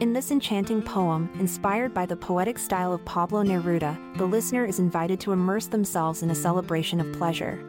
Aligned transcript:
In 0.00 0.12
this 0.12 0.30
enchanting 0.30 0.80
poem, 0.80 1.28
inspired 1.40 1.92
by 1.92 2.06
the 2.06 2.14
poetic 2.14 2.56
style 2.56 2.92
of 2.92 3.04
Pablo 3.04 3.42
Neruda, 3.42 3.98
the 4.16 4.26
listener 4.26 4.64
is 4.64 4.78
invited 4.78 5.18
to 5.18 5.32
immerse 5.32 5.66
themselves 5.66 6.22
in 6.22 6.30
a 6.30 6.36
celebration 6.36 7.00
of 7.00 7.12
pleasure. 7.14 7.64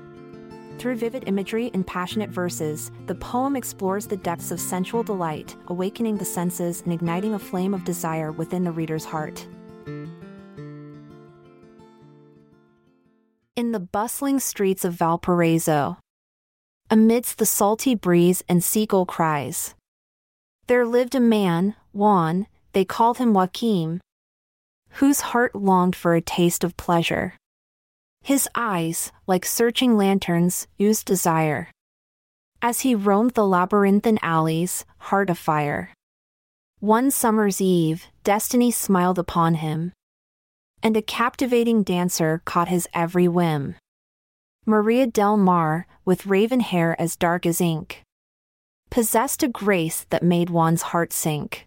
Through 0.77 0.97
vivid 0.97 1.23
imagery 1.25 1.71
and 1.73 1.85
passionate 1.87 2.29
verses, 2.29 2.91
the 3.07 3.15
poem 3.15 3.55
explores 3.55 4.05
the 4.05 4.15
depths 4.15 4.51
of 4.51 4.59
sensual 4.59 5.01
delight, 5.01 5.55
awakening 5.69 6.17
the 6.17 6.25
senses 6.25 6.81
and 6.81 6.93
igniting 6.93 7.33
a 7.33 7.39
flame 7.39 7.73
of 7.73 7.83
desire 7.83 8.31
within 8.31 8.63
the 8.63 8.71
reader's 8.71 9.05
heart. 9.05 9.47
In 13.55 13.71
the 13.71 13.79
bustling 13.79 14.39
streets 14.39 14.85
of 14.85 14.93
Valparaiso, 14.93 15.97
amidst 16.91 17.39
the 17.39 17.47
salty 17.47 17.95
breeze 17.95 18.43
and 18.47 18.63
seagull 18.63 19.07
cries, 19.07 19.73
there 20.69 20.85
lived 20.85 21.15
a 21.15 21.19
man, 21.19 21.75
Juan, 21.93 22.45
they 22.73 22.85
called 22.85 23.17
him 23.17 23.33
Joaquim, 23.33 23.99
whose 25.01 25.33
heart 25.33 25.55
longed 25.55 25.95
for 25.95 26.13
a 26.13 26.21
taste 26.21 26.63
of 26.63 26.77
pleasure. 26.77 27.33
His 28.21 28.47
eyes, 28.53 29.11
like 29.25 29.47
searching 29.47 29.97
lanterns, 29.97 30.67
used 30.77 31.05
desire. 31.07 31.71
As 32.61 32.81
he 32.81 32.93
roamed 32.93 33.31
the 33.31 33.47
labyrinthine 33.47 34.19
alleys, 34.21 34.85
heart 35.09 35.31
afire. 35.31 35.91
One 36.79 37.09
summer's 37.09 37.59
eve, 37.59 38.05
destiny 38.23 38.69
smiled 38.69 39.17
upon 39.17 39.55
him. 39.55 39.91
And 40.83 40.95
a 40.95 41.01
captivating 41.01 41.81
dancer 41.81 42.43
caught 42.45 42.67
his 42.67 42.87
every 42.93 43.27
whim. 43.27 43.73
Maria 44.67 45.07
del 45.07 45.35
Mar, 45.35 45.87
with 46.05 46.27
raven 46.27 46.59
hair 46.59 46.95
as 47.01 47.15
dark 47.15 47.47
as 47.47 47.59
ink, 47.59 48.03
possessed 48.89 49.43
a 49.43 49.47
grace 49.47 50.05
that 50.09 50.23
made 50.23 50.49
Juan's 50.49 50.81
heart 50.81 51.13
sink. 51.13 51.65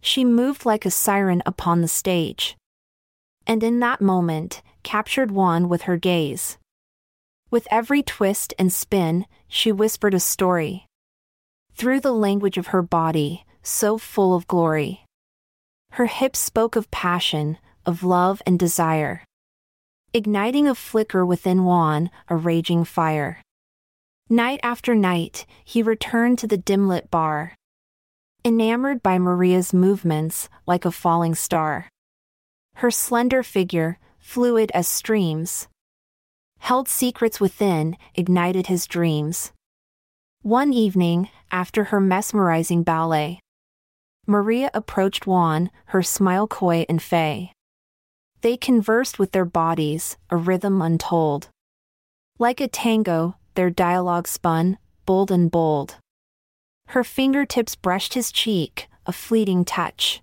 She 0.00 0.24
moved 0.24 0.64
like 0.66 0.84
a 0.84 0.90
siren 0.90 1.42
upon 1.46 1.80
the 1.80 1.88
stage. 1.88 2.56
And 3.46 3.62
in 3.62 3.80
that 3.80 4.00
moment, 4.00 4.62
captured 4.82 5.30
Juan 5.30 5.68
with 5.68 5.82
her 5.82 5.96
gaze. 5.96 6.58
With 7.50 7.68
every 7.70 8.02
twist 8.02 8.54
and 8.58 8.72
spin, 8.72 9.26
she 9.48 9.72
whispered 9.72 10.14
a 10.14 10.20
story. 10.20 10.86
Through 11.74 12.00
the 12.00 12.12
language 12.12 12.58
of 12.58 12.68
her 12.68 12.82
body, 12.82 13.44
so 13.62 13.98
full 13.98 14.34
of 14.34 14.46
glory. 14.46 15.04
Her 15.92 16.06
hips 16.06 16.38
spoke 16.38 16.76
of 16.76 16.90
passion, 16.90 17.58
of 17.84 18.02
love 18.02 18.42
and 18.46 18.58
desire. 18.58 19.24
Igniting 20.12 20.68
a 20.68 20.74
flicker 20.74 21.24
within 21.24 21.64
Juan, 21.64 22.10
a 22.28 22.36
raging 22.36 22.84
fire. 22.84 23.42
Night 24.28 24.58
after 24.64 24.92
night, 24.94 25.46
he 25.64 25.82
returned 25.82 26.38
to 26.40 26.48
the 26.48 26.56
dim 26.56 26.88
lit 26.88 27.10
bar. 27.12 27.54
Enamored 28.44 29.00
by 29.00 29.18
Maria's 29.18 29.72
movements, 29.72 30.48
like 30.66 30.84
a 30.84 30.90
falling 30.90 31.36
star. 31.36 31.88
Her 32.76 32.90
slender 32.90 33.44
figure, 33.44 34.00
fluid 34.18 34.72
as 34.74 34.88
streams, 34.88 35.68
held 36.58 36.88
secrets 36.88 37.40
within, 37.40 37.96
ignited 38.16 38.66
his 38.66 38.88
dreams. 38.88 39.52
One 40.42 40.72
evening, 40.72 41.28
after 41.52 41.84
her 41.84 42.00
mesmerizing 42.00 42.82
ballet, 42.82 43.38
Maria 44.26 44.70
approached 44.74 45.28
Juan, 45.28 45.70
her 45.86 46.02
smile 46.02 46.48
coy 46.48 46.84
and 46.88 47.00
fey. 47.00 47.52
They 48.40 48.56
conversed 48.56 49.20
with 49.20 49.30
their 49.30 49.44
bodies, 49.44 50.16
a 50.30 50.36
rhythm 50.36 50.82
untold. 50.82 51.48
Like 52.40 52.60
a 52.60 52.66
tango, 52.66 53.36
their 53.56 53.70
dialogue 53.70 54.28
spun, 54.28 54.78
bold 55.06 55.30
and 55.30 55.50
bold. 55.50 55.96
Her 56.88 57.02
fingertips 57.02 57.74
brushed 57.74 58.14
his 58.14 58.30
cheek, 58.30 58.88
a 59.06 59.12
fleeting 59.12 59.64
touch. 59.64 60.20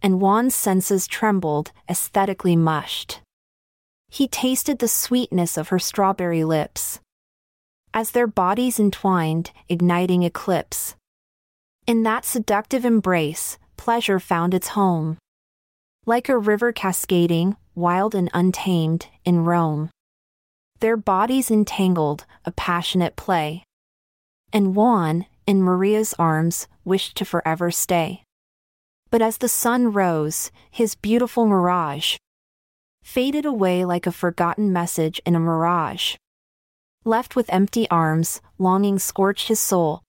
And 0.00 0.20
Juan's 0.20 0.54
senses 0.54 1.06
trembled, 1.06 1.72
aesthetically 1.90 2.56
mushed. 2.56 3.20
He 4.08 4.28
tasted 4.28 4.78
the 4.78 4.88
sweetness 4.88 5.58
of 5.58 5.68
her 5.68 5.78
strawberry 5.78 6.44
lips. 6.44 7.00
As 7.92 8.12
their 8.12 8.26
bodies 8.26 8.78
entwined, 8.78 9.50
igniting 9.68 10.22
eclipse. 10.22 10.94
In 11.86 12.02
that 12.04 12.24
seductive 12.24 12.84
embrace, 12.84 13.58
pleasure 13.76 14.20
found 14.20 14.54
its 14.54 14.68
home. 14.68 15.18
Like 16.04 16.28
a 16.28 16.38
river 16.38 16.72
cascading, 16.72 17.56
wild 17.74 18.14
and 18.14 18.30
untamed, 18.32 19.08
in 19.24 19.44
Rome 19.44 19.90
their 20.80 20.96
bodies 20.96 21.50
entangled, 21.50 22.26
a 22.46 22.52
passionate 22.52 23.16
play. 23.16 23.64
And 24.52 24.74
Juan, 24.74 25.26
in 25.46 25.60
Maria's 25.62 26.14
arms, 26.18 26.68
wished 26.84 27.16
to 27.16 27.24
forever 27.24 27.70
stay. 27.70 28.22
But 29.10 29.20
as 29.20 29.38
the 29.38 29.48
sun 29.48 29.92
rose, 29.92 30.50
his 30.70 30.94
beautiful 30.94 31.46
mirage 31.46 32.16
faded 33.02 33.46
away 33.46 33.84
like 33.84 34.04
a 34.04 34.12
forgotten 34.12 34.72
message 34.72 35.20
in 35.24 35.36
a 35.36 35.40
mirage. 35.40 36.16
Left 37.04 37.36
with 37.36 37.52
empty 37.52 37.88
arms, 37.88 38.40
longing 38.58 38.98
scorched 38.98 39.46
his 39.46 39.60
soul, 39.60 40.02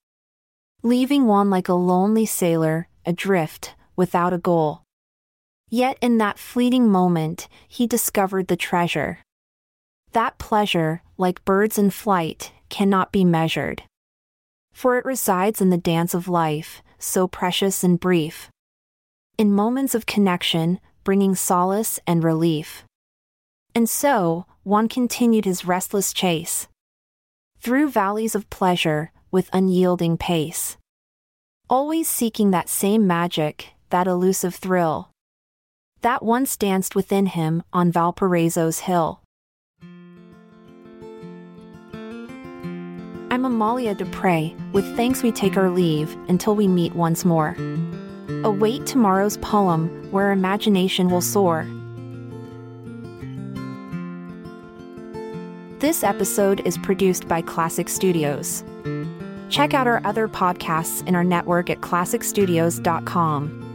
leaving 0.82 1.28
Juan 1.28 1.52
like 1.52 1.70
a 1.70 1.76
lonely 1.76 2.26
sailor, 2.26 2.88
adrift, 3.06 3.76
without 3.96 4.34
a 4.34 4.40
goal. 4.40 4.82
Yet 5.70 5.98
in 6.02 6.18
that 6.18 6.40
fleeting 6.40 6.90
moment, 6.90 7.48
he 7.68 7.86
discovered 7.86 8.48
the 8.48 8.56
treasure. 8.56 9.20
That 10.14 10.38
pleasure, 10.38 11.02
like 11.18 11.46
birds 11.46 11.78
in 11.78 11.90
flight, 11.90 12.52
cannot 12.70 13.12
be 13.12 13.24
measured. 13.24 13.84
For 14.74 14.98
it 14.98 15.06
resides 15.06 15.62
in 15.62 15.70
the 15.70 15.78
dance 15.78 16.14
of 16.14 16.28
life, 16.28 16.82
so 17.00 17.28
precious 17.28 17.84
and 17.84 18.00
brief. 18.00 18.50
In 19.38 19.54
moments 19.54 19.94
of 19.96 20.06
connection, 20.06 20.80
bringing 21.04 21.36
solace 21.36 22.00
and 22.08 22.24
relief. 22.24 22.84
And 23.74 23.90
so, 23.90 24.46
Juan 24.64 24.88
continued 24.88 25.46
his 25.46 25.66
restless 25.66 26.12
chase. 26.12 26.68
Through 27.60 27.90
valleys 27.90 28.36
of 28.36 28.50
pleasure, 28.50 29.12
with 29.32 29.50
unyielding 29.54 30.18
pace. 30.18 30.78
Always 31.70 32.08
seeking 32.08 32.52
that 32.52 32.70
same 32.70 33.06
magic, 33.06 33.74
that 33.90 34.08
elusive 34.08 34.56
thrill. 34.56 35.10
That 36.02 36.24
once 36.24 36.56
danced 36.56 36.96
within 36.96 37.26
him 37.26 37.64
on 37.74 37.92
Valparaiso's 37.92 38.80
hill. 38.82 39.22
I'm 43.38 43.46
Amalia 43.46 43.94
Dupre. 43.94 44.52
With 44.74 44.96
thanks, 44.96 45.22
we 45.22 45.32
take 45.32 45.58
our 45.58 45.70
leave 45.70 46.18
until 46.28 46.56
we 46.56 46.68
meet 46.68 46.96
once 46.96 47.24
more. 47.24 47.56
Await 48.44 48.88
tomorrow's 48.88 49.38
poem 49.38 50.12
where 50.12 50.32
imagination 50.32 51.12
will 51.12 51.22
soar. 51.22 51.68
This 55.78 56.04
episode 56.04 56.66
is 56.66 56.80
produced 56.80 57.28
by 57.28 57.44
Klassic 57.44 57.90
Studios. 57.90 58.64
Check 59.50 59.76
out 59.76 59.86
our 59.86 60.02
other 60.04 60.28
podcasts 60.28 61.08
in 61.08 61.14
our 61.14 61.24
network 61.24 61.70
at 61.70 61.82
klassicstudios.com. 61.82 63.67